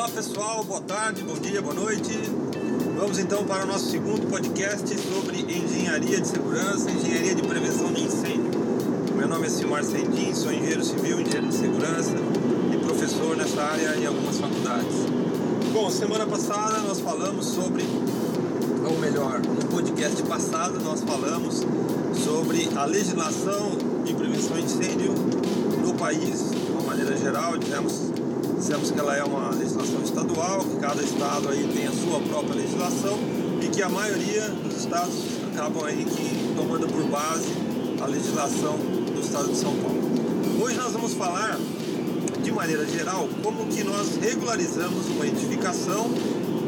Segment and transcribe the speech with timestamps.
[0.00, 2.10] Olá pessoal, boa tarde, bom dia, boa noite.
[2.98, 8.04] Vamos então para o nosso segundo podcast sobre engenharia de segurança, engenharia de prevenção de
[8.04, 8.50] incêndio.
[9.14, 12.14] Meu nome é Silmar Sendim, sou engenheiro civil, engenheiro de segurança
[12.72, 15.04] e professor nessa área em algumas faculdades.
[15.70, 17.84] Bom, semana passada nós falamos sobre,
[18.90, 21.62] ou melhor, no podcast passado nós falamos
[22.24, 25.12] sobre a legislação de prevenção de incêndio
[25.84, 27.58] no país, de uma maneira geral,
[28.60, 32.56] dizemos que ela é uma legislação estadual, que cada estado aí tem a sua própria
[32.56, 33.18] legislação
[33.62, 35.14] e que a maioria dos estados
[35.50, 37.48] acabam aí que tomando por base
[38.02, 39.98] a legislação do estado de São Paulo.
[40.62, 41.58] Hoje nós vamos falar
[42.42, 46.10] de maneira geral como que nós regularizamos uma edificação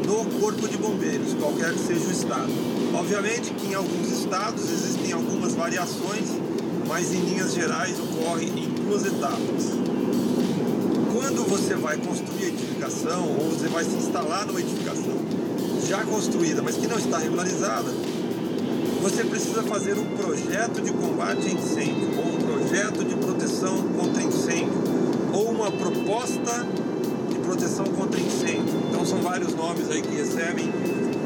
[0.03, 2.51] no Corpo de Bombeiros, qualquer que seja o estado.
[2.95, 6.25] Obviamente que em alguns estados existem algumas variações,
[6.87, 9.82] mas em linhas gerais ocorre em duas etapas
[11.33, 15.15] quando você vai construir a edificação ou você vai se instalar numa edificação
[15.87, 17.91] já construída, mas que não está regularizada,
[19.01, 24.21] você precisa fazer um projeto de combate a incêndio, ou um projeto de proteção contra
[24.21, 24.81] incêndio,
[25.33, 26.65] ou uma proposta
[27.29, 28.75] de proteção contra incêndio.
[28.89, 30.71] Então são vários nomes aí que recebem,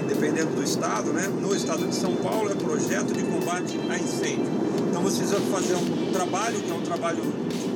[0.08, 1.28] dependendo do estado, né?
[1.28, 4.48] No estado de São Paulo é projeto de combate a incêndio.
[4.90, 7.22] Então você precisa fazer um trabalho, que é um trabalho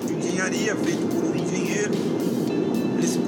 [0.08, 2.11] de engenharia feito por um engenheiro,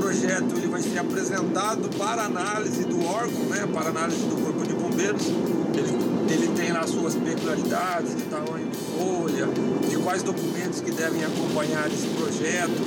[0.03, 4.73] projeto ele vai ser apresentado para análise do órgão, né, para análise do Corpo de
[4.73, 5.27] Bombeiros.
[5.73, 9.47] Ele, ele tem lá suas peculiaridades de tamanho de folha,
[9.89, 12.83] de quais documentos que devem acompanhar esse projeto,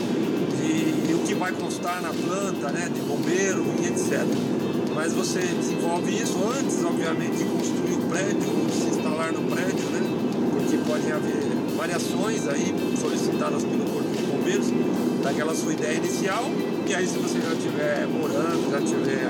[0.60, 4.22] de, de o que vai constar na planta né, de bombeiro e etc.
[4.94, 9.84] Mas você desenvolve isso antes, obviamente, de construir o prédio de se instalar no prédio,
[9.90, 10.00] né?
[10.52, 11.42] Porque podem haver
[11.76, 14.66] variações aí solicitadas pelo Corpo de Bombeiros
[15.22, 16.44] daquela sua ideia inicial
[16.88, 19.26] e aí se você já estiver morando, já tiver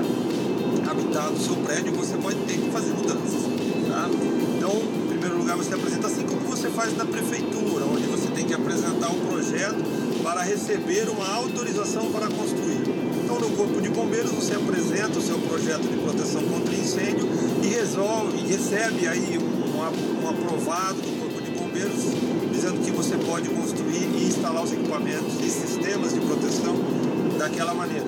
[0.89, 3.41] habitado o seu prédio, você pode ter que fazer mudanças.
[3.89, 4.09] Tá?
[4.55, 8.45] Então, em primeiro lugar, você apresenta assim como você faz na prefeitura, onde você tem
[8.45, 9.83] que apresentar um projeto
[10.21, 12.81] para receber uma autorização para construir.
[13.23, 17.27] Então, no Corpo de Bombeiros, você apresenta o seu projeto de proteção contra incêndio
[17.63, 22.03] e resolve, e recebe aí um, um aprovado do Corpo de Bombeiros,
[22.51, 26.96] dizendo que você pode construir e instalar os equipamentos e sistemas de proteção
[27.37, 28.07] daquela maneira.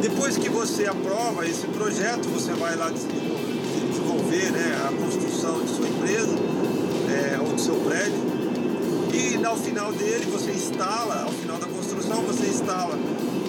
[0.00, 5.88] Depois que você aprova esse projeto, você vai lá desenvolver né, a construção de sua
[5.88, 6.36] empresa
[7.10, 8.28] é, ou do seu prédio.
[9.12, 12.96] E ao final dele você instala, ao final da construção, você instala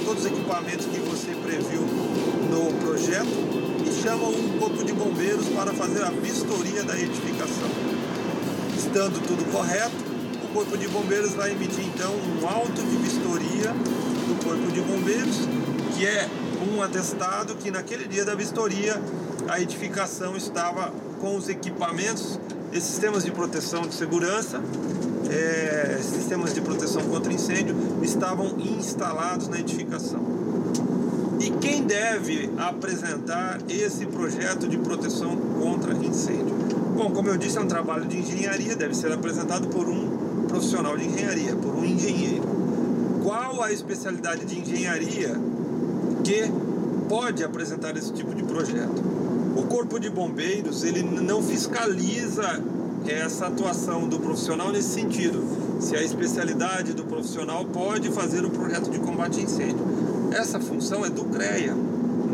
[0.04, 1.82] todos os equipamentos que você previu
[2.50, 3.28] no projeto
[3.86, 7.70] e chama um corpo de bombeiros para fazer a vistoria da edificação.
[8.76, 9.96] Estando tudo correto,
[10.44, 13.76] o corpo de bombeiros vai emitir então um auto de vistoria
[14.30, 15.38] do Corpo de Bombeiros,
[15.98, 16.30] que é
[16.72, 19.02] um atestado que naquele dia da vistoria
[19.48, 22.40] a edificação estava com os equipamentos
[22.72, 24.62] e sistemas de proteção de segurança,
[25.32, 30.22] é, sistemas de proteção contra incêndio estavam instalados na edificação.
[31.40, 36.56] E quem deve apresentar esse projeto de proteção contra incêndio?
[36.96, 40.96] Bom, como eu disse, é um trabalho de engenharia, deve ser apresentado por um profissional
[40.96, 42.59] de engenharia, por um engenheiro
[43.30, 45.40] qual a especialidade de engenharia
[46.24, 46.52] que
[47.08, 49.04] pode apresentar esse tipo de projeto.
[49.56, 52.60] O Corpo de Bombeiros ele não fiscaliza
[53.08, 55.44] essa atuação do profissional nesse sentido.
[55.80, 59.86] Se a especialidade do profissional pode fazer o projeto de combate a incêndio.
[60.32, 61.76] Essa função é do CREA,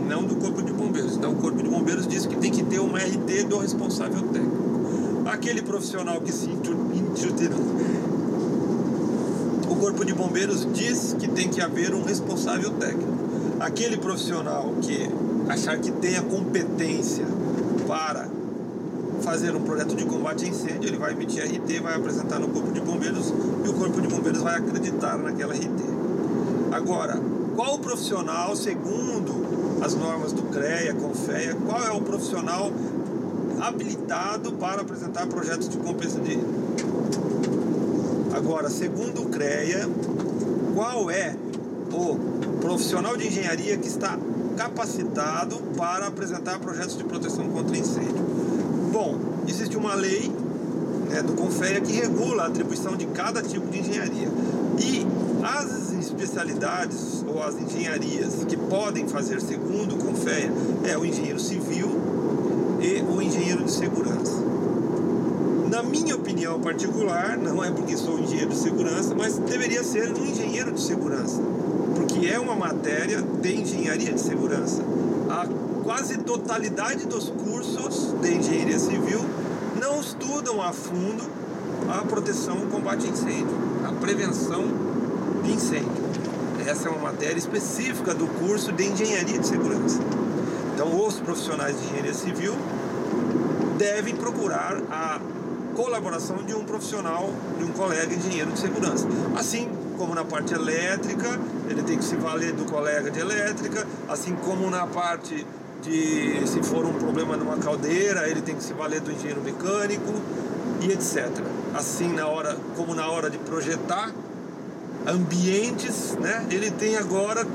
[0.08, 1.18] não do Corpo de Bombeiros.
[1.18, 5.26] Então o Corpo de Bombeiros diz que tem que ter uma RT do responsável técnico.
[5.26, 6.46] Aquele profissional que se
[9.86, 13.14] Corpo de Bombeiros diz que tem que haver um responsável técnico.
[13.60, 15.08] Aquele profissional que
[15.48, 17.24] achar que tem a competência
[17.88, 18.28] para
[19.22, 22.72] fazer um projeto de combate a incêndio, ele vai emitir RT, vai apresentar no Corpo
[22.72, 23.32] de Bombeiros
[23.64, 25.84] e o Corpo de Bombeiros vai acreditar naquela RT.
[26.72, 27.22] Agora,
[27.56, 32.72] qual o profissional, segundo as normas do CREA, CONFEA, qual é o profissional
[33.62, 36.40] habilitado para apresentar projetos de compensação de
[38.46, 39.90] Agora, segundo o CREA,
[40.76, 41.36] qual é
[41.92, 42.16] o
[42.62, 44.20] profissional de engenharia que está
[44.56, 48.24] capacitado para apresentar projetos de proteção contra incêndio?
[48.94, 50.32] Bom, existe uma lei
[51.10, 54.28] né, do CONFEA que regula a atribuição de cada tipo de engenharia.
[54.78, 55.08] E
[55.44, 60.52] as especialidades ou as engenharias que podem fazer segundo o CONFEA
[60.84, 61.90] é o engenheiro civil
[62.80, 64.45] e o engenheiro de segurança.
[65.76, 70.26] Na minha opinião particular, não é porque sou engenheiro de segurança, mas deveria ser um
[70.26, 71.42] engenheiro de segurança.
[71.94, 74.82] porque é uma matéria de engenharia de segurança.
[75.30, 75.46] A
[75.84, 79.20] quase totalidade dos cursos de engenharia civil
[79.78, 81.26] não estudam a fundo
[81.90, 84.64] a proteção e combate a incêndio, a prevenção
[85.44, 86.06] de incêndio.
[86.66, 90.00] Essa é uma matéria específica do curso de engenharia de segurança.
[90.74, 92.54] Então, os profissionais de engenharia civil
[93.78, 95.20] devem procurar a
[95.76, 97.30] colaboração de um profissional,
[97.60, 99.08] de um colega engenheiro de segurança.
[99.38, 101.40] Assim como na parte elétrica,
[101.70, 105.46] ele tem que se valer do colega de elétrica, assim como na parte
[105.82, 110.14] de se for um problema numa caldeira, ele tem que se valer do engenheiro mecânico
[110.82, 111.30] e etc.
[111.74, 114.12] Assim na hora, como na hora de projetar
[115.06, 116.46] ambientes, né?
[116.50, 117.46] Ele tem agora,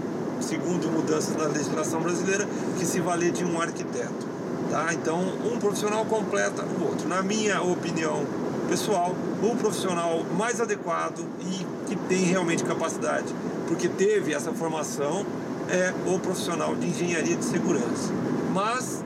[0.41, 2.47] segundo mudanças na legislação brasileira,
[2.79, 4.30] que se valer de um arquiteto.
[4.71, 4.95] Tá?
[4.95, 7.09] Então, um profissional completa o outro.
[7.09, 8.25] Na minha opinião
[8.69, 13.35] pessoal, o profissional mais adequado e que tem realmente capacidade,
[13.67, 15.27] porque teve essa formação,
[15.69, 18.13] é o profissional de engenharia de segurança.
[18.53, 19.05] Mas,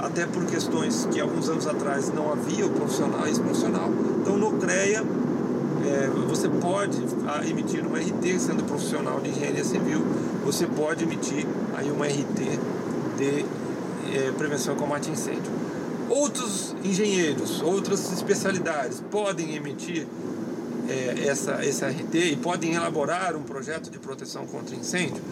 [0.00, 3.88] até por questões que alguns anos atrás não havia o profissional, esse profissional,
[4.20, 5.04] então no CREA
[5.84, 10.02] é, você pode ah, emitir uma RT, sendo profissional de engenharia civil,
[10.44, 11.46] você pode emitir
[11.76, 12.58] aí uma RT
[13.18, 13.44] de
[14.14, 15.52] é, prevenção e combate a incêndio.
[16.08, 20.06] Outros engenheiros, outras especialidades podem emitir
[20.88, 21.52] é, essa,
[21.86, 25.22] RT e podem elaborar um projeto de proteção contra incêndio.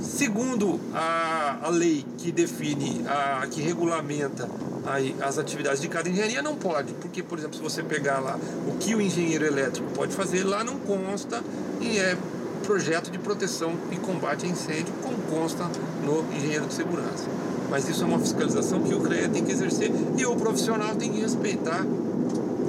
[0.00, 4.48] Segundo a, a lei que define, a, que regulamenta
[4.86, 8.38] aí, as atividades de cada engenharia, não pode, porque, por exemplo, se você pegar lá
[8.66, 11.42] o que o engenheiro elétrico pode fazer, lá não consta
[11.80, 12.16] e é
[12.66, 15.70] projeto de proteção e combate a incêndio, como consta
[16.02, 17.24] no engenheiro de segurança
[17.74, 21.10] mas isso é uma fiscalização que o CREA tem que exercer e o profissional tem
[21.10, 21.84] que respeitar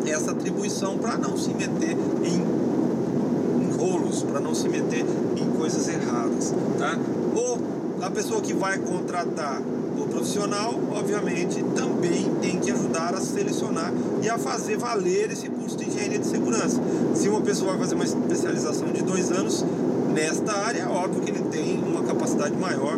[0.08, 5.06] essa atribuição para não se meter em rolos, para não se meter
[5.38, 6.98] em coisas erradas, tá?
[7.36, 7.60] Ou
[8.02, 13.94] a pessoa que vai contratar o profissional, obviamente, também tem que ajudar a selecionar
[14.24, 16.82] e a fazer valer esse curso de engenharia de segurança.
[17.14, 19.64] Se uma pessoa vai fazer uma especialização de dois anos
[20.12, 22.98] nesta área, óbvio que ele tem uma capacidade maior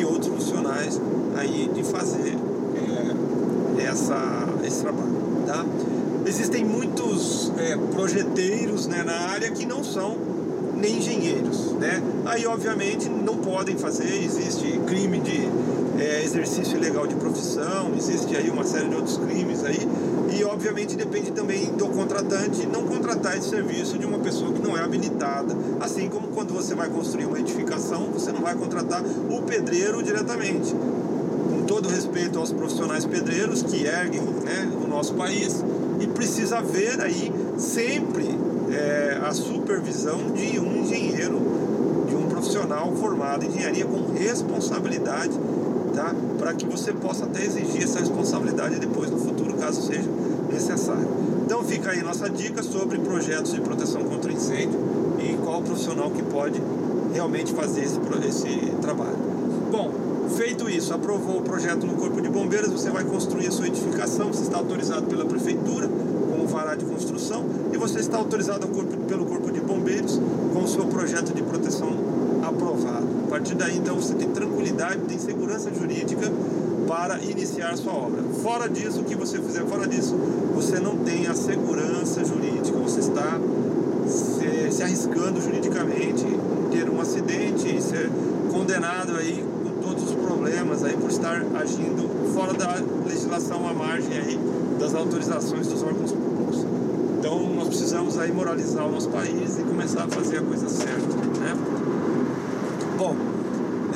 [0.00, 0.98] que outros profissionais
[1.36, 2.34] aí de fazer
[3.78, 5.12] é, essa, esse trabalho,
[5.46, 5.64] tá?
[6.26, 10.16] Existem muitos é, projeteiros né, na área que não são
[10.74, 12.02] nem engenheiros, né?
[12.24, 15.46] Aí obviamente não podem fazer, existe crime de
[16.02, 19.86] é, exercício ilegal de profissão, existe aí uma série de outros crimes aí
[20.30, 24.76] e obviamente depende também do contratante não contratar esse serviço de uma pessoa que não
[24.76, 25.56] é habilitada.
[25.80, 30.74] Assim como quando você vai construir uma edificação, você não vai contratar o pedreiro diretamente
[31.70, 35.64] todo respeito aos profissionais pedreiros que erguem né, o nosso país
[36.00, 38.28] e precisa haver aí sempre
[38.72, 41.40] é, a supervisão de um engenheiro,
[42.08, 45.38] de um profissional formado em engenharia com responsabilidade,
[45.94, 46.12] tá?
[46.40, 50.08] Para que você possa até exigir essa responsabilidade depois no futuro, caso seja
[50.50, 51.06] necessário.
[51.44, 54.78] Então fica aí nossa dica sobre projetos de proteção contra incêndio
[55.18, 56.60] e qual profissional que pode
[57.12, 59.18] realmente fazer esse, esse trabalho.
[59.70, 63.66] Bom, Feito isso, aprovou o projeto no Corpo de Bombeiros, você vai construir a sua
[63.66, 68.66] edificação, você está autorizado pela Prefeitura com o vará de construção e você está autorizado
[69.08, 70.20] pelo Corpo de Bombeiros
[70.54, 71.88] com o seu projeto de proteção
[72.42, 73.06] aprovado.
[73.26, 76.30] A partir daí, então, você tem tranquilidade, tem segurança jurídica
[76.90, 78.20] para iniciar sua obra.
[78.42, 80.12] Fora disso, o que você fizer fora disso,
[80.52, 83.38] você não tem a segurança jurídica, você está
[84.08, 86.26] se, se arriscando juridicamente
[86.72, 88.10] ter um acidente e ser
[88.50, 89.44] condenado aí
[89.80, 94.40] todos os problemas aí por estar agindo fora da legislação à margem aí
[94.80, 96.66] das autorizações dos órgãos públicos.
[97.20, 101.16] Então nós precisamos aí moralizar o nosso país e começar a fazer a coisa certa,
[101.38, 101.56] né?
[102.98, 103.14] Bom,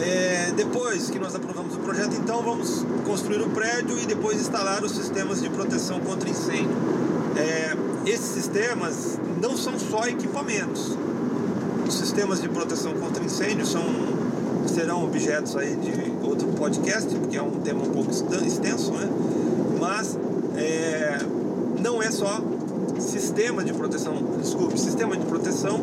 [0.01, 4.93] é, depois que nós aprovamos projeto, então vamos construir o prédio e depois instalar os
[4.93, 6.71] sistemas de proteção contra incêndio.
[7.37, 7.77] É,
[8.07, 10.97] esses sistemas não são só equipamentos.
[11.87, 13.85] Os sistemas de proteção contra incêndio são
[14.67, 19.09] serão objetos aí de outro podcast, porque é um tema um pouco extenso, né?
[19.79, 20.19] Mas
[20.57, 21.19] é,
[21.81, 22.41] não é só
[22.99, 25.79] sistema de proteção, desculpe, sistema de proteção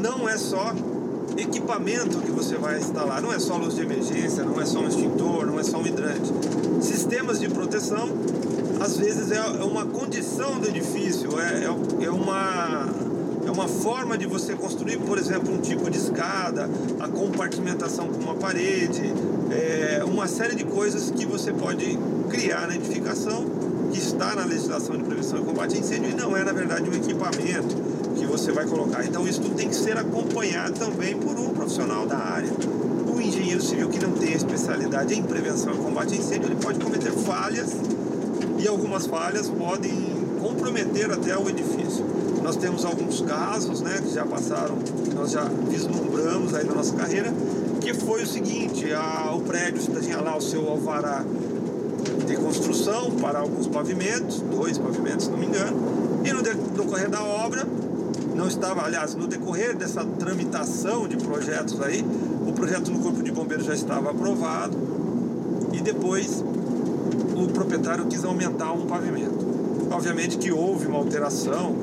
[0.00, 0.72] não é só
[1.42, 4.88] equipamento que você vai instalar, não é só luz de emergência, não é só um
[4.88, 6.32] extintor, não é só um hidrante.
[6.80, 8.08] Sistemas de proteção,
[8.80, 12.88] às vezes, é uma condição do edifício, é, é, é uma
[13.44, 16.70] é uma forma de você construir, por exemplo, um tipo de escada,
[17.00, 19.12] a compartimentação com uma parede,
[19.50, 21.98] é, uma série de coisas que você pode
[22.30, 23.44] criar na edificação,
[23.90, 26.88] que está na legislação de prevenção e combate a incêndio, e não é, na verdade,
[26.88, 27.76] um equipamento
[28.42, 29.04] você vai colocar.
[29.04, 32.50] Então isso tudo tem que ser acompanhado também por um profissional da área.
[33.06, 36.80] O engenheiro civil que não tem especialidade em prevenção e combate a incêndio, ele pode
[36.80, 37.70] cometer falhas
[38.58, 39.92] e algumas falhas podem
[40.40, 42.04] comprometer até o edifício.
[42.42, 46.96] Nós temos alguns casos, né, que já passaram, que nós já vislumbramos aí na nossa
[46.96, 47.32] carreira,
[47.80, 51.24] que foi o seguinte, a, o prédio tinha lá o seu alvará
[52.26, 55.76] de construção para alguns pavimentos, dois pavimentos, se não me engano,
[56.24, 57.66] e no decorrer da obra,
[58.42, 62.04] não estava, aliás, no decorrer dessa tramitação de projetos aí,
[62.44, 64.76] o projeto no Corpo de Bombeiros já estava aprovado
[65.72, 66.42] e depois
[67.36, 69.46] o proprietário quis aumentar um pavimento.
[69.92, 71.76] Obviamente que houve uma alteração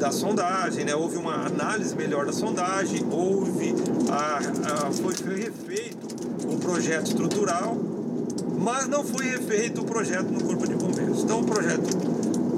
[0.00, 0.94] da sondagem, né?
[0.94, 3.74] houve uma análise melhor da sondagem, houve
[4.10, 6.16] a, a, foi refeito
[6.50, 7.76] o projeto estrutural
[8.58, 11.22] mas não foi refeito o projeto no Corpo de Bombeiros.
[11.22, 11.86] Então o projeto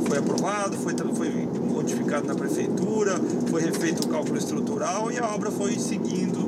[0.07, 1.48] foi aprovado, foi, foi
[1.89, 3.19] modificado na prefeitura,
[3.51, 6.39] foi refeito o cálculo estrutural e a obra foi seguindo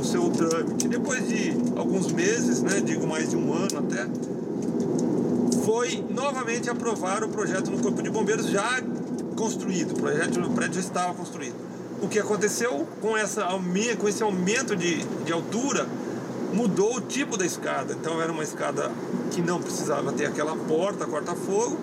[0.00, 0.88] o seu trâmite.
[0.88, 4.06] Depois de alguns meses, né, digo mais de um ano até,
[5.64, 8.82] foi novamente aprovar o projeto no Corpo de Bombeiros já
[9.36, 11.54] construído, o projeto do prédio já estava construído.
[12.02, 13.46] O que aconteceu com, essa,
[13.98, 15.86] com esse aumento de, de altura
[16.52, 17.92] mudou o tipo da escada.
[17.92, 18.90] Então era uma escada
[19.30, 21.76] que não precisava ter aquela porta corta-fogo,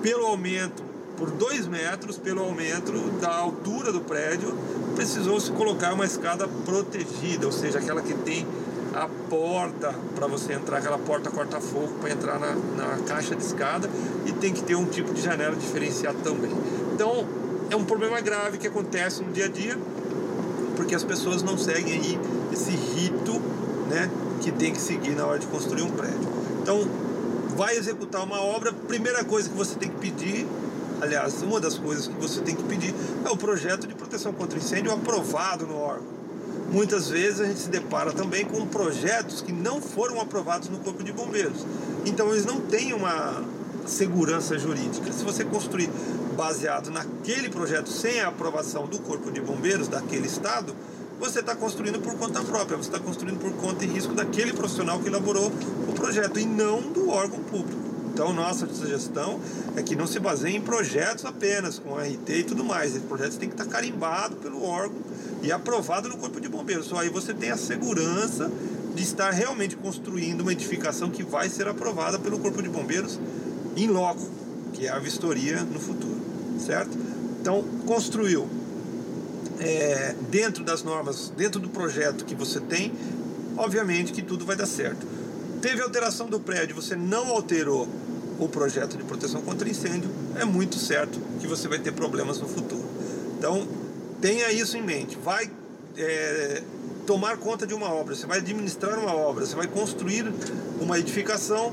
[0.00, 4.54] pelo aumento por dois metros, pelo aumento da altura do prédio,
[4.94, 8.46] precisou se colocar uma escada protegida, ou seja, aquela que tem
[8.94, 13.88] a porta para você entrar, aquela porta corta-fogo para entrar na, na caixa de escada
[14.26, 16.52] e tem que ter um tipo de janela diferenciado também.
[16.94, 17.26] Então
[17.70, 19.78] é um problema grave que acontece no dia a dia
[20.76, 22.18] porque as pessoas não seguem aí
[22.52, 23.40] esse rito
[23.88, 26.28] né, que tem que seguir na hora de construir um prédio.
[26.62, 26.86] Então,
[27.56, 30.46] vai executar uma obra, primeira coisa que você tem que pedir,
[31.02, 32.94] aliás, uma das coisas que você tem que pedir
[33.24, 36.06] é o projeto de proteção contra incêndio aprovado no órgão.
[36.70, 41.02] Muitas vezes a gente se depara também com projetos que não foram aprovados no Corpo
[41.02, 41.66] de Bombeiros.
[42.06, 43.42] Então eles não têm uma
[43.84, 45.12] segurança jurídica.
[45.12, 45.90] Se você construir
[46.36, 50.74] baseado naquele projeto sem a aprovação do Corpo de Bombeiros daquele estado,
[51.18, 55.00] você está construindo por conta própria, você está construindo por conta e risco daquele profissional
[55.00, 55.52] que elaborou
[55.88, 57.91] o projeto e não do órgão público.
[58.12, 59.40] Então, nossa sugestão
[59.74, 62.94] é que não se baseie em projetos apenas, com RT e tudo mais.
[62.94, 64.98] Esse projeto tem que estar carimbado pelo órgão
[65.42, 66.86] e aprovado no Corpo de Bombeiros.
[66.86, 68.50] Só aí você tem a segurança
[68.94, 73.18] de estar realmente construindo uma edificação que vai ser aprovada pelo Corpo de Bombeiros
[73.76, 74.28] em loco,
[74.74, 76.20] que é a vistoria no futuro,
[76.58, 76.96] certo?
[77.40, 78.46] Então, construiu,
[79.58, 82.92] é, dentro das normas, dentro do projeto que você tem,
[83.56, 85.06] obviamente que tudo vai dar certo.
[85.62, 87.88] Teve alteração do prédio, você não alterou
[88.44, 92.48] o projeto de proteção contra incêndio, é muito certo que você vai ter problemas no
[92.48, 92.84] futuro.
[93.38, 93.66] Então,
[94.20, 95.16] tenha isso em mente.
[95.16, 95.50] Vai
[95.96, 96.62] é,
[97.06, 100.32] tomar conta de uma obra, você vai administrar uma obra, você vai construir
[100.80, 101.72] uma edificação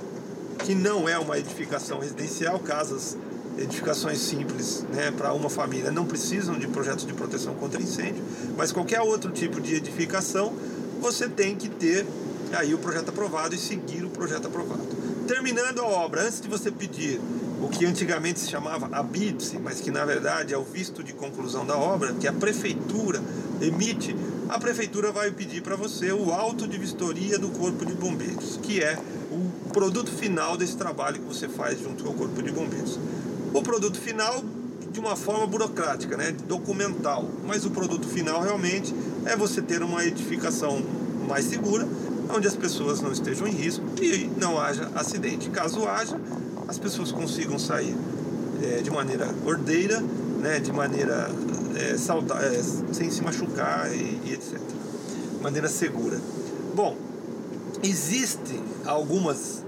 [0.66, 3.18] que não é uma edificação residencial, casas
[3.58, 8.24] edificações simples né, para uma família não precisam de projetos de proteção contra incêndio,
[8.58, 10.54] mas qualquer outro tipo de edificação
[11.02, 12.06] você tem que ter
[12.54, 14.99] aí o projeto aprovado e seguir o projeto aprovado.
[15.30, 17.22] Terminando a obra, antes de você pedir
[17.62, 21.14] o que antigamente se chamava a BIPSE, mas que na verdade é o visto de
[21.14, 23.22] conclusão da obra, que a prefeitura
[23.62, 24.16] emite,
[24.50, 28.82] a prefeitura vai pedir para você o auto de vistoria do Corpo de Bombeiros, que
[28.82, 28.98] é
[29.32, 32.98] o produto final desse trabalho que você faz junto com o Corpo de Bombeiros.
[33.54, 34.44] O produto final
[34.92, 38.96] de uma forma burocrática, né, documental, mas o produto final realmente
[39.28, 40.82] é você ter uma edificação
[41.28, 41.88] mais segura,
[42.30, 45.50] onde as pessoas não estejam em risco e não haja acidente.
[45.50, 46.20] Caso haja,
[46.68, 47.96] as pessoas consigam sair
[48.62, 50.00] é, de maneira ordeira,
[50.40, 51.30] né, de maneira
[51.76, 54.60] é, saudável, é, sem se machucar e, e etc.
[55.42, 56.20] Maneira segura.
[56.76, 56.96] Bom,
[57.82, 59.64] existe algumas,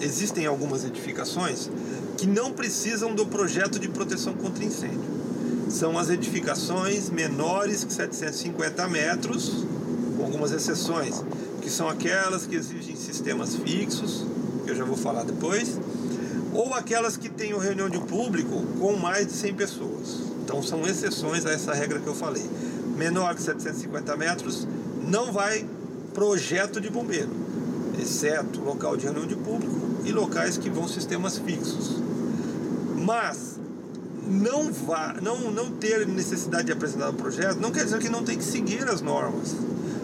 [0.00, 1.70] existem algumas edificações
[2.18, 5.14] que não precisam do projeto de proteção contra incêndio.
[5.70, 9.64] São as edificações menores que 750 metros,
[10.16, 11.22] com algumas exceções,
[11.64, 14.26] que são aquelas que exigem sistemas fixos,
[14.64, 15.80] que eu já vou falar depois,
[16.52, 20.20] ou aquelas que tenham reunião de público com mais de 100 pessoas.
[20.44, 22.44] Então são exceções a essa regra que eu falei.
[22.98, 24.68] Menor que 750 metros
[25.08, 25.66] não vai
[26.12, 27.30] projeto de bombeiro,
[27.98, 31.96] exceto local de reunião de público e locais que vão sistemas fixos.
[32.94, 33.58] Mas
[34.26, 38.22] não vá, não, não ter necessidade de apresentar o projeto não quer dizer que não
[38.22, 39.56] tem que seguir as normas.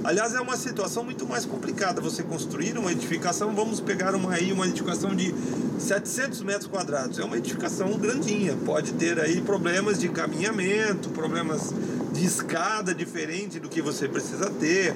[0.02, 3.54] Aliás, é uma situação muito mais complicada você construir uma edificação.
[3.54, 5.35] Vamos pegar uma aí uma edificação de
[5.78, 7.19] 700 metros quadrados.
[7.19, 8.57] É uma edificação grandinha.
[8.64, 11.75] Pode ter aí problemas de encaminhamento, problemas
[12.14, 14.95] de escada diferente do que você precisa ter.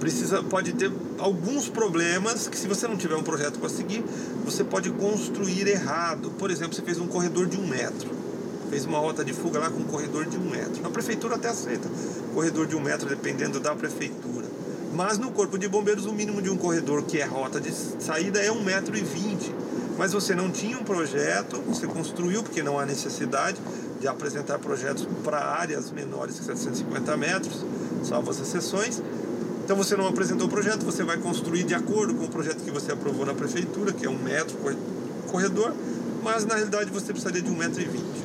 [0.00, 4.02] Precisa, pode ter alguns problemas que se você não tiver um projeto para seguir,
[4.44, 6.30] você pode construir errado.
[6.38, 8.21] Por exemplo, você fez um corredor de um metro.
[8.72, 10.82] Fez uma rota de fuga lá com um corredor de um metro.
[10.82, 11.90] Na prefeitura até aceita.
[12.32, 14.46] Corredor de um metro, dependendo da prefeitura.
[14.94, 18.40] Mas no corpo de bombeiros, o mínimo de um corredor que é rota de saída
[18.40, 19.54] é um metro e vinte
[19.98, 23.58] mas você não tinha um projeto, você construiu porque não há necessidade
[24.00, 27.64] de apresentar projetos para áreas menores que 750 metros,
[28.02, 29.00] salvo as exceções.
[29.64, 32.70] Então você não apresentou o projeto, você vai construir de acordo com o projeto que
[32.70, 34.56] você aprovou na prefeitura, que é um metro
[35.30, 35.72] corredor,
[36.22, 38.21] mas na realidade você precisaria de um metro e vinte.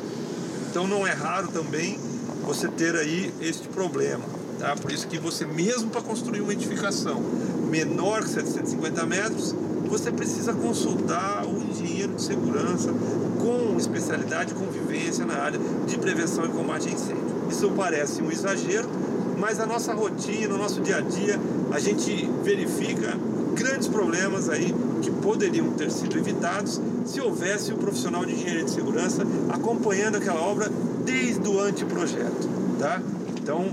[0.77, 1.97] Então não é raro também
[2.45, 4.23] você ter aí este problema.
[4.59, 4.75] Tá?
[4.75, 7.19] Por isso que você mesmo para construir uma edificação
[7.67, 9.55] menor que 750 metros,
[9.87, 12.93] você precisa consultar o engenheiro de segurança
[13.39, 17.25] com especialidade e convivência na área de prevenção e combate a incêndio.
[17.49, 18.87] Isso parece um exagero,
[19.35, 21.39] mas a nossa rotina, o nosso dia a dia,
[21.71, 23.17] a gente verifica
[23.55, 28.71] grandes problemas aí que poderiam ter sido evitados se houvesse o profissional de engenharia de
[28.71, 30.69] segurança acompanhando aquela obra
[31.05, 32.49] desde o anteprojeto,
[32.79, 33.01] tá?
[33.41, 33.71] Então,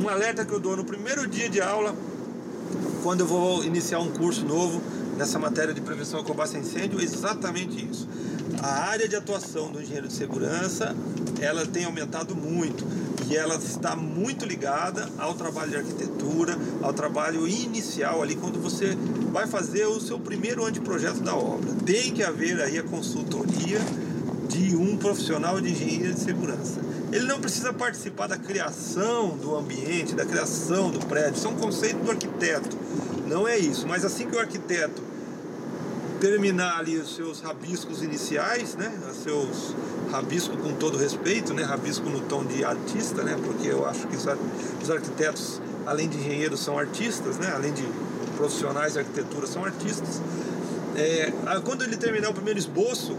[0.00, 1.94] um alerta que eu dou no primeiro dia de aula,
[3.02, 4.80] quando eu vou iniciar um curso novo,
[5.20, 8.08] nessa matéria de prevenção e combate a incêndio exatamente isso.
[8.62, 10.96] A área de atuação do engenheiro de segurança,
[11.38, 12.86] ela tem aumentado muito
[13.28, 18.96] e ela está muito ligada ao trabalho de arquitetura, ao trabalho inicial ali quando você
[19.30, 21.72] vai fazer o seu primeiro anteprojeto da obra.
[21.86, 23.80] Tem que haver aí a consultoria
[24.48, 26.80] de um profissional de engenharia de segurança.
[27.12, 31.56] Ele não precisa participar da criação do ambiente, da criação do prédio, isso é um
[31.56, 32.76] conceito do arquiteto.
[33.26, 35.02] Não é isso, mas assim que o arquiteto
[36.20, 38.92] terminar ali os seus rabiscos iniciais, né?
[39.10, 39.74] Os seus
[40.10, 41.62] rabisco com todo respeito, né?
[41.62, 43.38] Rabisco no tom de artista, né?
[43.42, 47.50] Porque eu acho que os arquitetos, além de engenheiros, são artistas, né?
[47.54, 47.84] Além de
[48.40, 50.22] profissionais de arquitetura, são artistas.
[50.96, 51.30] É,
[51.62, 53.14] quando ele terminar o primeiro esboço,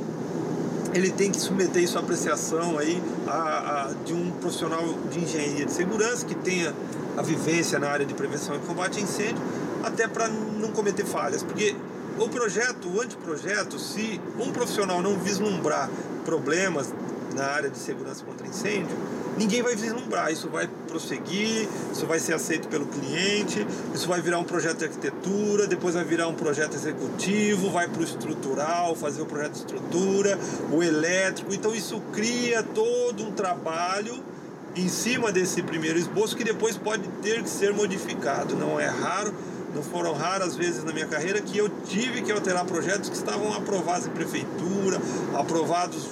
[0.93, 5.71] ele tem que submeter à apreciação aí a, a, de um profissional de engenharia de
[5.71, 6.73] segurança que tenha
[7.15, 9.41] a vivência na área de prevenção e combate a incêndio,
[9.83, 11.75] até para não cometer falhas, porque
[12.17, 15.89] o projeto, o anteprojeto, se um profissional não vislumbrar
[16.25, 16.91] problemas
[17.35, 18.95] na área de segurança contra incêndio,
[19.37, 20.31] ninguém vai vislumbrar.
[20.31, 24.85] Isso vai prosseguir, isso vai ser aceito pelo cliente, isso vai virar um projeto de
[24.85, 29.59] arquitetura, depois vai virar um projeto executivo, vai para o estrutural, fazer o projeto de
[29.59, 30.37] estrutura,
[30.69, 31.53] o elétrico.
[31.53, 34.21] Então isso cria todo um trabalho
[34.75, 38.55] em cima desse primeiro esboço que depois pode ter que ser modificado.
[38.55, 39.33] Não é raro
[39.73, 43.53] não foram raras vezes na minha carreira que eu tive que alterar projetos que estavam
[43.53, 44.99] aprovados em prefeitura,
[45.33, 46.09] aprovados,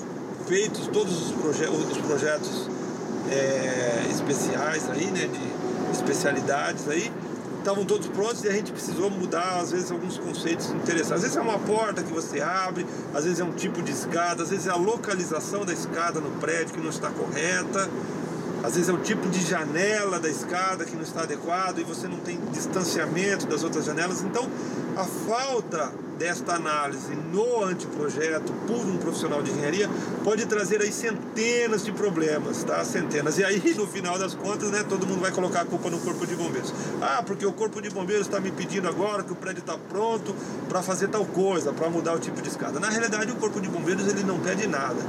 [0.47, 2.69] feitos todos os, proje os projetos
[3.31, 7.11] é, especiais aí, né, de especialidades aí,
[7.59, 11.11] estavam todos prontos e a gente precisou mudar, às vezes, alguns conceitos interessantes.
[11.11, 14.43] Às vezes é uma porta que você abre, às vezes é um tipo de escada,
[14.43, 17.89] às vezes é a localização da escada no prédio que não está correta.
[18.69, 22.07] Às vezes é o tipo de janela da escada que não está adequado e você
[22.07, 24.21] não tem distanciamento das outras janelas.
[24.21, 24.47] Então,
[24.95, 29.89] a falta desta análise no anteprojeto por um profissional de engenharia
[30.23, 32.85] pode trazer aí centenas de problemas, tá?
[32.85, 33.39] Centenas.
[33.39, 36.27] E aí, no final das contas, né, todo mundo vai colocar a culpa no corpo
[36.27, 36.71] de bombeiros.
[37.01, 40.35] Ah, porque o corpo de bombeiros está me pedindo agora que o prédio está pronto
[40.67, 42.79] para fazer tal coisa, para mudar o tipo de escada.
[42.79, 45.01] Na realidade, o corpo de bombeiros ele não pede nada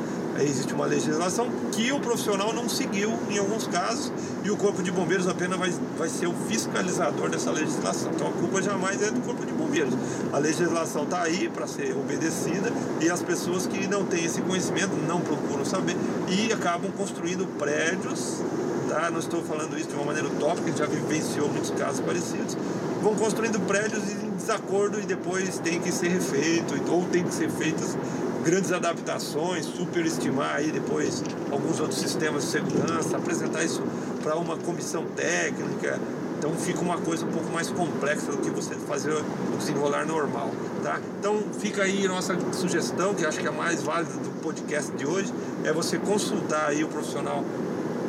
[0.42, 4.90] existe uma legislação que o profissional não seguiu em alguns casos e o Corpo de
[4.90, 8.10] Bombeiros apenas vai, vai ser o fiscalizador dessa legislação.
[8.14, 9.94] Então a culpa jamais é do Corpo de Bombeiros.
[10.32, 14.92] A legislação está aí para ser obedecida e as pessoas que não têm esse conhecimento
[15.06, 15.96] não procuram saber
[16.28, 18.42] e acabam construindo prédios.
[18.88, 19.10] Tá?
[19.10, 22.56] Não estou falando isso de uma maneira utópica, já vivenciou muitos casos parecidos.
[23.02, 27.50] Vão construindo prédios em desacordo e depois tem que ser refeito ou tem que ser
[27.50, 27.96] feitas
[28.44, 33.82] grandes adaptações, superestimar aí depois alguns outros sistemas de segurança, apresentar isso
[34.22, 35.98] para uma comissão técnica.
[36.38, 40.50] Então fica uma coisa um pouco mais complexa do que você fazer o desenrolar normal,
[40.82, 40.98] tá?
[41.18, 45.06] Então fica aí nossa sugestão, que acho que é a mais válida do podcast de
[45.06, 45.32] hoje,
[45.64, 47.44] é você consultar aí o profissional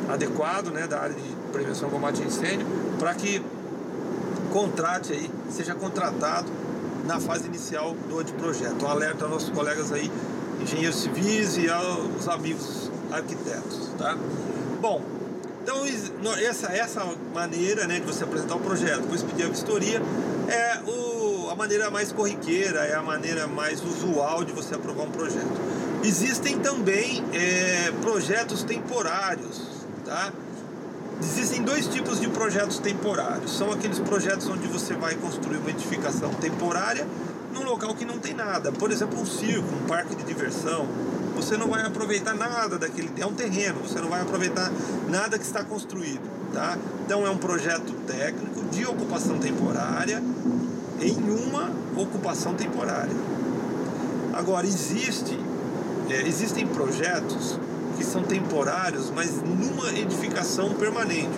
[0.08, 2.66] adequado, né, da área de prevenção combate a incêndio,
[2.98, 3.42] para que
[4.50, 6.48] contrate aí, seja contratado
[7.04, 8.84] na fase inicial do anteprojeto.
[8.84, 10.10] Um alerta aos nossos colegas aí,
[10.60, 14.16] engenheiros civis e aos amigos arquitetos, tá?
[14.80, 15.02] Bom,
[15.62, 15.84] então
[16.40, 20.02] essa, essa maneira né, de você apresentar o projeto, depois pedir a vistoria,
[20.48, 25.10] é o, a maneira mais corriqueira, é a maneira mais usual de você aprovar um
[25.10, 25.52] projeto.
[26.04, 29.62] Existem também é, projetos temporários,
[30.04, 30.32] tá?
[31.20, 33.56] Existem dois tipos de projetos temporários.
[33.56, 37.06] São aqueles projetos onde você vai construir uma edificação temporária
[37.52, 38.72] num local que não tem nada.
[38.72, 40.86] Por exemplo, um circo, um parque de diversão.
[41.36, 43.10] Você não vai aproveitar nada daquele.
[43.18, 44.70] É um terreno, você não vai aproveitar
[45.08, 46.22] nada que está construído.
[46.52, 46.76] Tá?
[47.04, 50.22] Então é um projeto técnico de ocupação temporária
[51.00, 53.16] em uma ocupação temporária.
[54.32, 55.38] Agora existe,
[56.08, 57.58] é, existem projetos
[58.02, 61.30] que são temporários, mas numa edificação permanente.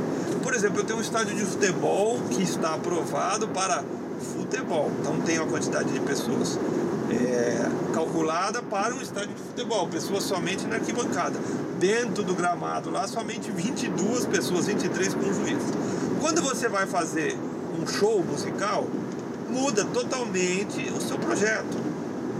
[0.42, 3.85] Por exemplo, eu tenho um estádio de futebol que está aprovado para
[4.35, 4.90] futebol.
[4.98, 6.59] Então tem uma quantidade de pessoas
[7.11, 11.38] é, calculada para um estádio de futebol, pessoas somente na arquibancada.
[11.79, 15.62] Dentro do gramado lá, somente 22 pessoas, 23 com juiz.
[16.18, 17.37] Quando você vai fazer
[17.79, 18.87] um show musical,
[19.50, 21.84] muda totalmente o seu projeto.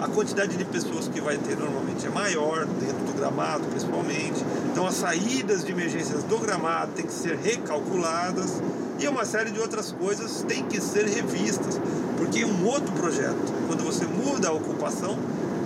[0.05, 4.45] A quantidade de pessoas que vai ter normalmente é maior, dentro do gramado principalmente.
[4.71, 8.63] Então as saídas de emergências do gramado têm que ser recalculadas
[9.01, 11.81] e uma série de outras coisas têm que ser revistas,
[12.19, 15.19] porque um outro projeto, quando você muda a ocupação,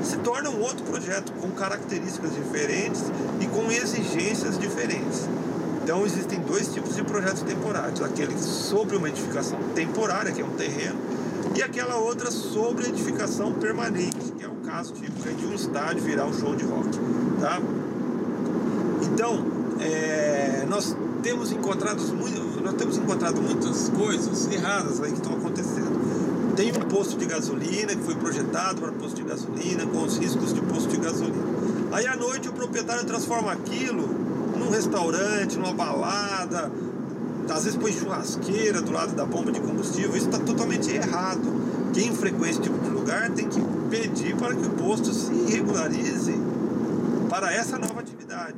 [0.04, 3.02] se torna um outro projeto com características diferentes
[3.40, 5.28] e com exigências diferentes.
[5.82, 10.50] Então existem dois tipos de projetos temporários, aquele sobre uma edificação temporária, que é um
[10.50, 11.07] terreno,
[11.58, 16.24] e aquela outra sobre edificação permanente, que é o caso típico de um estádio virar
[16.24, 16.88] um show de rock.
[17.40, 17.60] Tá?
[19.02, 19.44] Então,
[19.80, 26.54] é, nós temos encontrado muito, nós temos encontrado muitas coisas erradas aí que estão acontecendo.
[26.54, 30.54] Tem um posto de gasolina que foi projetado para posto de gasolina com os riscos
[30.54, 31.42] de posto de gasolina.
[31.90, 34.06] Aí à noite o proprietário transforma aquilo
[34.56, 36.70] num restaurante, numa balada,
[37.52, 41.90] às vezes põe churrasqueira do lado da bomba de combustível, isso está totalmente errado.
[41.92, 46.34] Quem frequenta esse tipo de lugar tem que pedir para que o posto se regularize
[47.28, 48.56] para essa nova atividade.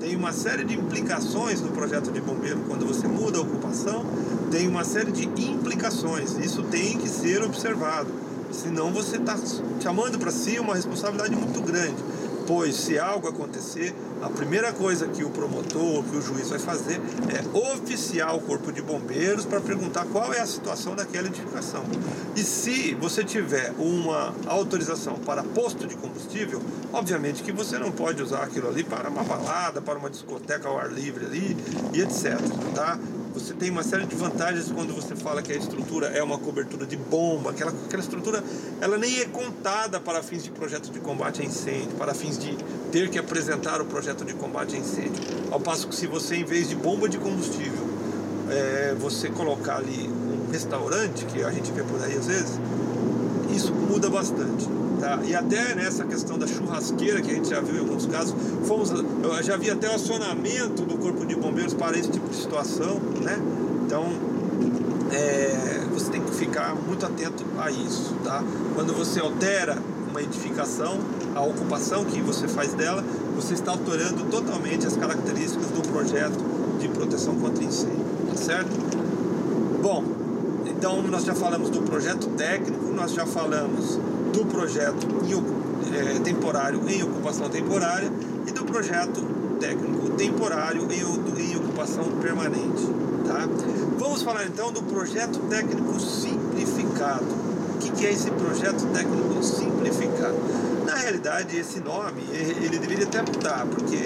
[0.00, 4.04] Tem uma série de implicações no projeto de bombeiro quando você muda a ocupação,
[4.50, 6.36] tem uma série de implicações.
[6.38, 8.08] Isso tem que ser observado.
[8.52, 9.36] Senão você está
[9.80, 11.96] chamando para si uma responsabilidade muito grande.
[12.48, 16.98] Pois se algo acontecer, a primeira coisa que o promotor, que o juiz vai fazer
[17.28, 21.84] é oficiar o corpo de bombeiros para perguntar qual é a situação daquela edificação.
[22.34, 28.22] E se você tiver uma autorização para posto de combustível, obviamente que você não pode
[28.22, 31.54] usar aquilo ali para uma balada, para uma discoteca ao ar livre ali
[31.92, 32.38] e etc.
[32.74, 32.98] Tá?
[33.38, 36.84] Você tem uma série de vantagens quando você fala que a estrutura é uma cobertura
[36.84, 38.42] de bomba, aquela, aquela estrutura
[38.80, 42.56] ela nem é contada para fins de projeto de combate a incêndio, para fins de
[42.90, 45.22] ter que apresentar o projeto de combate a incêndio.
[45.52, 47.86] Ao passo que se você, em vez de bomba de combustível,
[48.50, 52.58] é, você colocar ali um restaurante, que a gente vê por aí às vezes,
[53.54, 54.68] isso muda bastante.
[55.00, 55.20] Tá?
[55.24, 58.34] E até nessa questão da churrasqueira que a gente já viu em alguns casos,
[58.66, 62.36] fomos, eu já vi até o acionamento do corpo de bombeiros para esse tipo de
[62.36, 63.38] situação, né?
[63.86, 64.04] Então
[65.12, 68.42] é, você tem que ficar muito atento a isso, tá?
[68.74, 69.78] Quando você altera
[70.10, 70.98] uma edificação,
[71.34, 73.04] a ocupação que você faz dela,
[73.36, 76.38] você está alterando totalmente as características do projeto
[76.80, 78.70] de proteção contra incêndio, tá certo?
[79.80, 80.04] Bom,
[80.66, 83.98] então nós já falamos do projeto técnico, nós já falamos
[84.32, 88.10] do projeto em, é, temporário em ocupação temporária
[88.46, 89.20] e do projeto
[89.58, 92.86] técnico temporário em, em ocupação permanente.
[93.26, 93.48] Tá?
[93.98, 97.26] Vamos falar então do projeto técnico simplificado.
[97.74, 100.36] O que, que é esse projeto técnico simplificado?
[100.84, 103.96] Na realidade, esse nome ele deveria até mudar, porque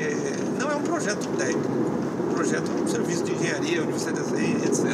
[0.59, 1.69] não é um projeto técnico,
[2.31, 4.85] um projeto é um serviço de engenharia onde você desenha, etc.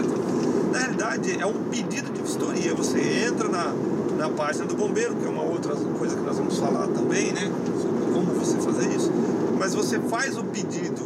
[0.71, 2.75] Na realidade, é um pedido de vistoria.
[2.75, 3.73] Você entra na,
[4.19, 7.51] na página do bombeiro, que é uma outra coisa que nós vamos falar também, né?
[7.81, 9.13] Sobre como você fazer isso.
[9.57, 11.01] Mas você faz o pedido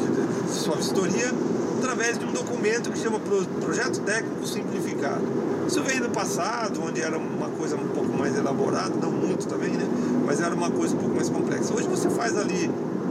[0.00, 1.30] de, de sua vistoria
[1.78, 3.20] através de um documento que chama
[3.60, 5.22] Projeto Técnico Simplificado.
[5.66, 9.70] Isso veio do passado, onde era uma coisa um pouco mais elaborada, não muito também,
[9.70, 9.86] né?
[10.26, 11.74] Mas era uma coisa um pouco mais complexa.
[11.74, 12.70] Hoje você faz ali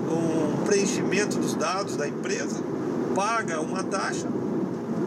[0.09, 2.57] um preenchimento dos dados da empresa,
[3.15, 4.27] paga uma taxa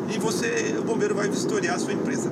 [0.09, 2.31] e você, o bombeiro vai vistoriar a sua empresa.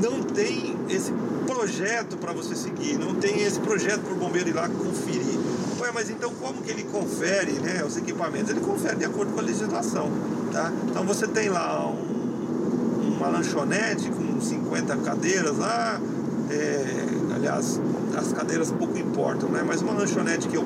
[0.00, 1.12] Não tem esse
[1.46, 5.38] projeto para você seguir, não tem esse projeto para o bombeiro ir lá conferir.
[5.80, 8.50] Ué, mas então como que ele confere né, os equipamentos?
[8.50, 10.10] Ele confere de acordo com a legislação.
[10.52, 10.72] Tá?
[10.88, 16.00] Então você tem lá um, uma lanchonete com 50 cadeiras lá,
[16.50, 17.80] é, aliás,
[18.16, 19.62] as cadeiras pouco importam, né?
[19.66, 20.58] mas uma lanchonete que,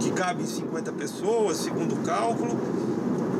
[0.00, 2.58] que cabe em 50 pessoas, segundo o cálculo,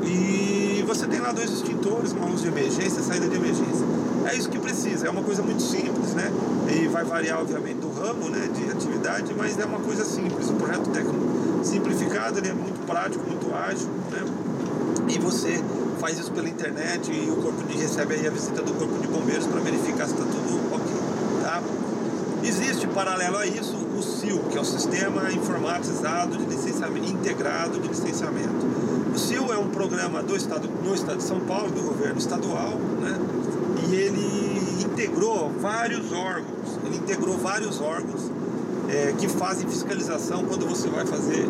[0.03, 3.85] e você tem lá dois extintores, uma luz de emergência, saída de emergência.
[4.25, 6.31] É isso que precisa, é uma coisa muito simples, né?
[6.69, 10.49] E vai variar, obviamente, do ramo né, de atividade, mas é uma coisa simples.
[10.49, 14.23] O projeto técnico simplificado ele é muito prático, muito ágil, né?
[15.09, 15.61] E você
[15.99, 19.07] faz isso pela internet e o corpo de recebe aí a visita do corpo de
[19.07, 20.93] bombeiros para verificar se está tudo ok,
[21.43, 21.61] tá?
[22.43, 27.87] Existe paralelo a isso o SIL, que é o Sistema Informatizado de Licenciamento Integrado de
[27.87, 28.65] Licenciamento.
[29.13, 32.79] O SIL é um programa do estado, no estado de São Paulo, do governo estadual,
[32.99, 33.19] né?
[33.95, 38.31] Ele integrou vários órgãos, ele integrou vários órgãos
[38.89, 41.47] é, que fazem fiscalização quando você vai fazer,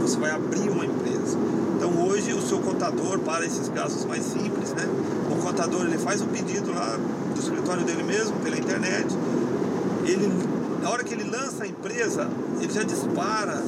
[0.00, 1.38] você vai abrir uma empresa.
[1.76, 4.88] Então hoje o seu contador, para esses casos mais simples, né?
[5.30, 6.98] O contador ele faz o pedido lá
[7.34, 9.06] do escritório dele mesmo, pela internet,
[10.04, 10.30] ele,
[10.80, 12.28] na hora que ele lança a empresa,
[12.60, 13.62] ele já dispara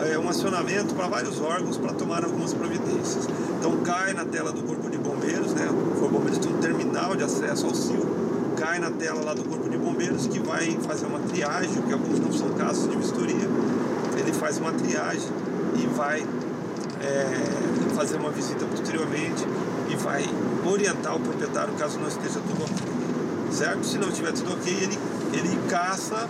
[0.00, 3.26] é, um acionamento para vários órgãos para tomar algumas providências.
[3.58, 5.68] Então cai na tela do Corpo de Bombeiros, né?
[5.70, 8.06] O Corpo de Bombeiros tem um terminal de acesso ao CIL,
[8.56, 12.18] cai na tela lá do Corpo de Bombeiros que vai fazer uma triagem, porque alguns
[12.20, 13.48] não são casos de vistoria.
[14.18, 15.30] Ele faz uma triagem
[15.76, 16.24] e vai
[17.00, 19.44] é, fazer uma visita posteriormente
[19.90, 20.24] e vai
[20.64, 22.98] orientar o proprietário caso não esteja tudo ok.
[23.50, 23.84] Certo?
[23.86, 24.98] Se não estiver tudo ok, ele
[25.32, 26.28] ele caça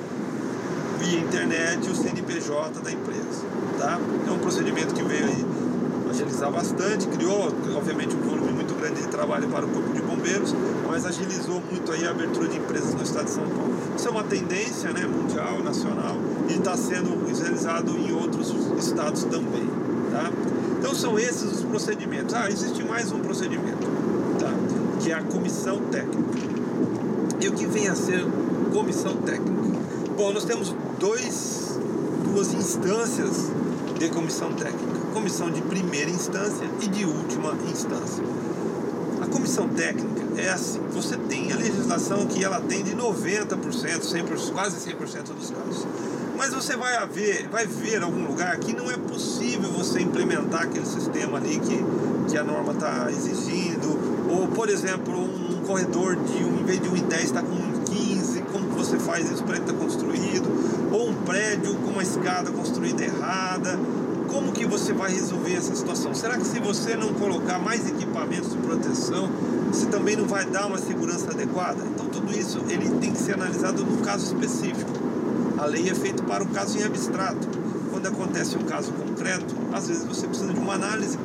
[0.99, 3.45] via internet o CNPJ da empresa.
[3.79, 3.99] Tá?
[4.27, 5.45] É um procedimento que veio aí
[6.11, 10.55] agilizar bastante, criou obviamente um volume muito grande de trabalho para o Corpo de Bombeiros,
[10.89, 13.75] mas agilizou muito aí a abertura de empresas no estado de São Paulo.
[13.97, 16.17] Isso é uma tendência né, mundial, nacional,
[16.49, 19.69] e está sendo realizado em outros estados também.
[20.11, 20.31] Tá?
[20.79, 22.35] Então são esses os procedimentos.
[22.35, 23.87] Ah, existe mais um procedimento,
[24.39, 24.53] tá?
[25.01, 26.39] que é a comissão técnica.
[27.41, 28.25] E o que vem a ser
[28.73, 29.58] comissão técnica.
[30.19, 31.79] Bom, nós temos dois,
[32.25, 33.53] duas instâncias
[34.01, 38.25] de comissão técnica: comissão de primeira instância e de última instância.
[39.23, 44.53] A comissão técnica é assim: você tem a legislação que ela tem de 90%, 100%,
[44.53, 45.87] quase 100% dos casos.
[46.37, 50.87] Mas você vai ver, vai ver algum lugar que não é possível você implementar aquele
[50.87, 51.85] sistema ali que,
[52.29, 53.97] que a norma está exigindo,
[54.29, 57.68] ou por exemplo, um corredor de um, em vez de 1,10 está com 1,15, como
[58.89, 63.05] você faz isso para ele estar tá construído, ou um prédio com uma escada construída
[63.05, 63.79] errada.
[64.29, 66.15] Como que você vai resolver essa situação?
[66.15, 69.29] Será que se você não colocar mais equipamentos de proteção,
[69.71, 71.83] você também não vai dar uma segurança adequada?
[71.95, 74.91] Então tudo isso ele tem que ser analisado no caso específico.
[75.59, 77.49] A lei é feita para o caso em abstrato.
[77.91, 81.19] Quando acontece um caso concreto, às vezes você precisa de uma análise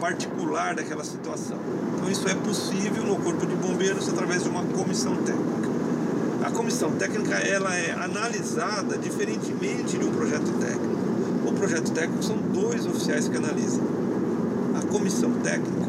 [0.00, 1.58] particular daquela situação.
[1.96, 5.67] Então isso é possível no Corpo de Bombeiros através de uma comissão técnica.
[6.58, 10.98] Comissão técnica ela é analisada diferentemente de um projeto técnico.
[11.46, 13.80] O projeto técnico são dois oficiais que analisam.
[14.76, 15.86] A comissão técnica,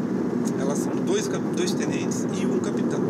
[0.60, 3.00] elas são dois, dois tenentes e um capitão.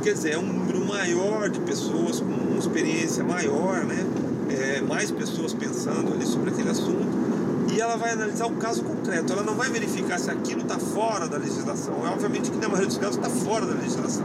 [0.00, 4.06] Quer dizer, é um número maior de pessoas com uma experiência maior, né?
[4.48, 7.18] É, mais pessoas pensando ali sobre aquele assunto
[7.72, 9.32] e ela vai analisar o caso concreto.
[9.32, 11.94] Ela não vai verificar se aquilo está fora da legislação.
[12.06, 14.24] É obviamente que na maioria dos casos está fora da legislação.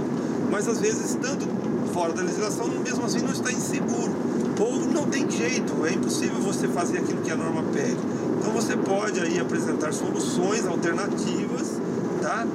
[0.52, 1.63] Mas às vezes, estando
[1.94, 4.12] fora da legislação, mesmo assim não está inseguro.
[4.60, 7.98] Ou não tem jeito, é impossível você fazer aquilo que a norma pede.
[8.40, 11.80] Então você pode aí apresentar soluções alternativas,
[12.22, 12.46] tá?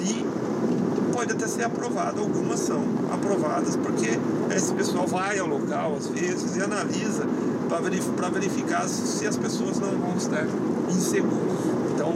[0.00, 0.24] E
[1.12, 2.20] pode até ser aprovado.
[2.20, 4.18] Algumas são aprovadas porque
[4.54, 7.26] esse pessoal vai ao local às vezes e analisa
[8.16, 10.46] para verificar se as pessoas não vão estar
[10.88, 11.58] inseguras.
[11.94, 12.12] Então,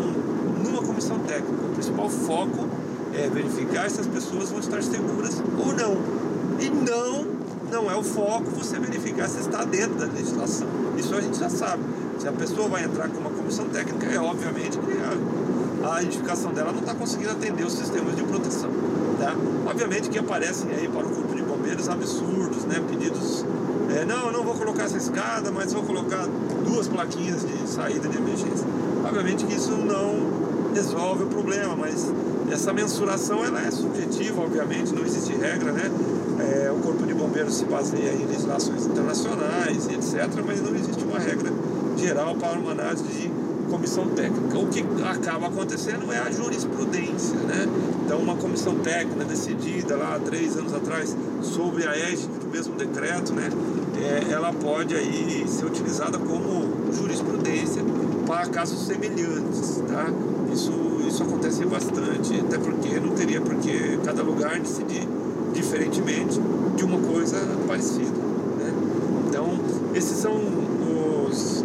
[0.65, 2.67] numa comissão técnica, o principal foco
[3.13, 6.22] é verificar se as pessoas vão estar seguras ou não.
[6.62, 7.27] E não,
[7.72, 10.68] não é o foco você verificar se está dentro da legislação.
[10.96, 11.83] Isso a gente já sabe.
[12.20, 14.92] Se a pessoa vai entrar com uma comissão técnica, é obviamente que
[15.83, 18.70] a, a edificação dela não está conseguindo atender os sistemas de proteção.
[19.18, 19.35] Tá?
[19.68, 22.81] Obviamente que aparecem aí para o corpo de bombeiros absurdos, né?
[22.88, 23.44] pedidos
[23.90, 26.27] é, não, eu não vou colocar essa escada, mas vou colocar
[26.64, 28.64] duas plaquinhas de saída de emergência.
[29.05, 32.11] Obviamente que isso não resolve o problema, mas
[32.51, 35.90] essa mensuração ela é subjetiva, obviamente, não existe regra, né?
[36.43, 41.19] É, o Corpo de Bombeiros se baseia em legislações internacionais etc., mas não existe uma
[41.19, 41.51] regra
[41.97, 43.31] geral para uma análise de
[43.71, 44.59] comissão técnica.
[44.59, 47.67] O que acaba acontecendo é a jurisprudência, né?
[48.05, 53.33] Então, uma comissão técnica decidida lá três anos atrás sobre a égide do mesmo decreto,
[53.33, 53.49] né?
[54.03, 57.83] é, ela pode aí ser utilizada como jurisprudência
[58.27, 60.07] para casos semelhantes, tá?
[60.53, 60.73] Isso,
[61.07, 65.07] isso acontece bastante, até porque não teria porque cada lugar decidir
[65.53, 66.41] diferentemente
[66.77, 68.11] de uma coisa parecida,
[68.59, 68.73] né?
[69.29, 69.59] Então,
[69.95, 70.35] esses são
[71.31, 71.65] os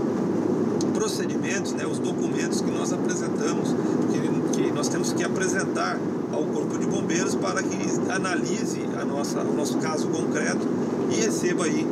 [0.93, 3.73] procedimentos, né, os documentos que nós apresentamos,
[4.12, 5.97] que, que nós temos que apresentar
[6.32, 7.78] ao Corpo de Bombeiros para que
[8.12, 10.67] analise a nossa, o nosso caso concreto
[11.12, 11.88] e receba aí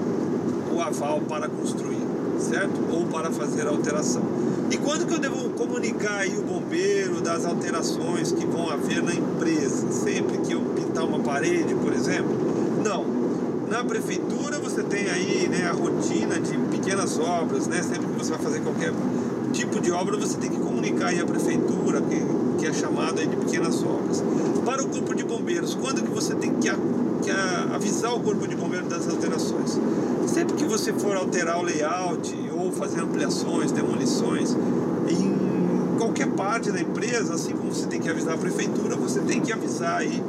[0.74, 2.02] o aval para construir,
[2.40, 2.74] certo?
[2.92, 4.24] Ou para fazer alteração.
[4.70, 9.14] E quando que eu devo comunicar aí o bombeiro das alterações que vão haver na
[9.14, 9.92] empresa?
[9.92, 10.40] Sempre
[10.96, 12.34] pintar uma parede, por exemplo?
[12.84, 13.06] Não.
[13.70, 17.82] Na prefeitura você tem aí né, a rotina de pequenas obras, né?
[17.84, 18.94] Sempre que você vai fazer qualquer
[19.52, 22.22] tipo de obra, você tem que comunicar aí a prefeitura, que,
[22.60, 24.24] que é chamada aí de pequenas obras.
[24.64, 27.32] Para o corpo de bombeiros, quando que você tem que, que
[27.74, 29.78] avisar o corpo de bombeiros das alterações?
[30.28, 34.56] Sempre que você for alterar o layout ou fazer ampliações, demolições
[35.10, 39.42] em qualquer parte da empresa, assim como você tem que avisar a prefeitura, você tem
[39.42, 40.22] que avisar aí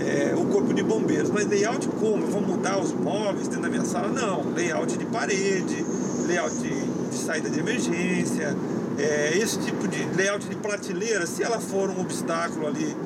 [0.00, 1.30] é, o corpo de bombeiros.
[1.30, 2.24] Mas layout como?
[2.24, 4.08] Eu vou mudar os móveis dentro da minha sala?
[4.08, 5.84] Não, layout de parede,
[6.26, 6.70] layout de,
[7.10, 8.56] de saída de emergência,
[8.98, 12.96] é, esse tipo de layout de prateleira, se ela for um obstáculo ali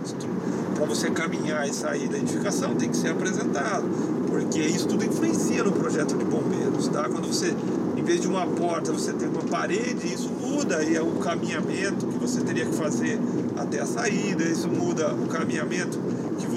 [0.75, 3.87] para você caminhar e sair da edificação, tem que ser apresentado,
[4.29, 7.09] porque isso tudo influencia no projeto de bombeiros, tá?
[7.09, 7.55] Quando você,
[7.97, 12.07] em vez de uma porta, você tem uma parede, isso muda e é o caminhamento
[12.07, 13.19] que você teria que fazer
[13.59, 15.99] até a saída, isso muda o caminhamento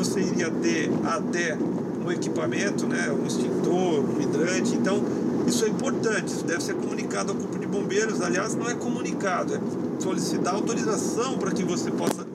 [0.03, 1.57] você iria ter até
[2.05, 4.75] um equipamento, né, um extintor, um hidrante.
[4.75, 5.01] Então,
[5.47, 8.21] isso é importante, isso deve ser comunicado ao Corpo de Bombeiros.
[8.21, 9.59] Aliás, não é comunicado, é
[9.99, 12.25] solicitar autorização para que você possa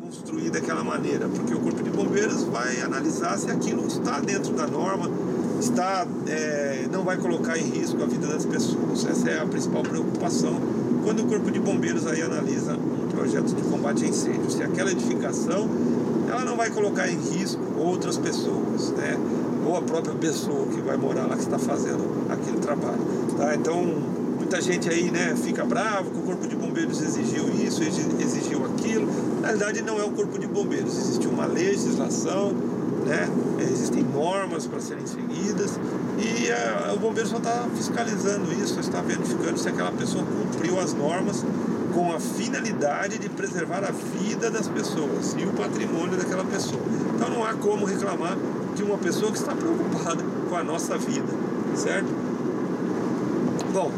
[0.00, 4.66] construir daquela maneira, porque o Corpo de Bombeiros vai analisar se aquilo está dentro da
[4.66, 5.08] norma,
[5.60, 9.04] está, é, não vai colocar em risco a vida das pessoas.
[9.06, 10.60] Essa é a principal preocupação
[11.04, 12.76] quando o Corpo de Bombeiros aí analisa
[13.22, 14.50] um projeto de combate a incêndio.
[14.50, 15.68] Se aquela edificação
[16.28, 19.16] ela não vai colocar em risco outras pessoas, né?
[19.66, 23.00] Ou a própria pessoa que vai morar lá que está fazendo aquele trabalho,
[23.36, 23.54] tá?
[23.54, 23.84] Então
[24.38, 29.06] muita gente aí, né, fica bravo que o corpo de bombeiros exigiu isso, exigiu aquilo.
[29.40, 32.52] Na verdade não é o corpo de bombeiros, existe uma legislação,
[33.06, 33.28] né?
[33.60, 35.78] Existem normas para serem seguidas
[36.18, 40.92] e a, o bombeiro só está fiscalizando isso, está verificando se aquela pessoa cumpriu as
[40.92, 41.44] normas
[41.94, 46.82] com a finalidade de preservar a vida das pessoas e o patrimônio daquela pessoa.
[47.14, 48.36] Então não há como reclamar
[48.74, 51.32] de uma pessoa que está preocupada com a nossa vida,
[51.76, 52.08] certo?
[53.72, 53.90] Bom,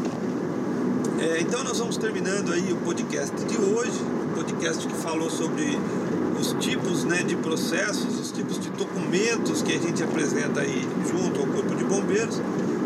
[1.19, 3.99] é, então nós vamos terminando aí o podcast de hoje,
[4.31, 5.77] o podcast que falou sobre
[6.39, 11.39] os tipos né, de processos, os tipos de documentos que a gente apresenta aí junto
[11.39, 12.41] ao Corpo de Bombeiros.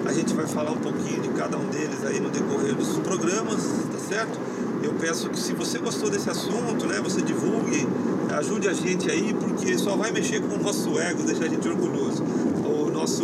[0.06, 3.62] A gente vai falar um pouquinho de cada um deles aí no decorrer dos programas,
[3.92, 4.40] tá certo?
[4.82, 7.88] Eu peço que se você gostou desse assunto, né, você divulgue,
[8.32, 11.68] ajude a gente aí, porque só vai mexer com o nosso ego, deixar a gente
[11.68, 12.24] orgulhoso.
[12.66, 13.24] O nosso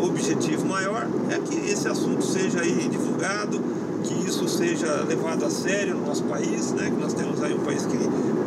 [0.00, 3.60] objetivo maior é que esse assunto seja aí divulgado,
[4.02, 7.60] que isso seja levado a sério no nosso país, né, que nós temos aí um
[7.60, 7.98] país que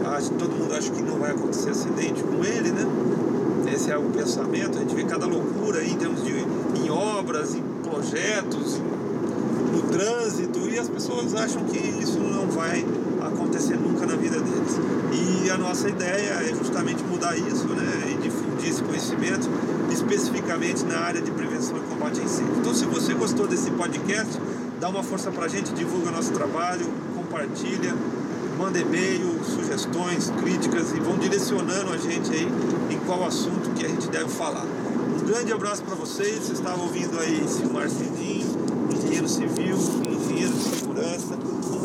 [0.08, 2.86] acho, todo mundo acha que não vai acontecer acidente com ele, né?
[3.74, 7.56] Esse é o pensamento, a gente vê cada loucura aí em termos de em obras,
[7.56, 8.80] em projetos,
[9.74, 12.86] no trânsito e as pessoas acham que isso não vai
[13.22, 14.78] acontecer nunca na vida deles.
[15.14, 19.50] E a nossa ideia é justamente mudar isso né, e difundir esse conhecimento
[19.90, 22.56] especificamente na área de prevenção e combate a incêndio.
[22.60, 24.38] Então, se você gostou desse podcast,
[24.78, 26.86] dá uma força pra gente, divulga nosso trabalho,
[27.16, 27.96] compartilha,
[28.58, 32.50] manda e-mail, sugestões, críticas e vão direcionando a gente aí
[32.92, 34.66] em qual assunto que a gente deve falar.
[34.66, 38.66] Um grande abraço para vocês, vocês estavam ouvindo aí Silmar Cidinho
[39.06, 41.38] engenheiro civil, engenheiro de segurança.
[41.84, 41.85] Um